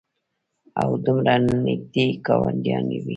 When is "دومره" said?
1.05-1.33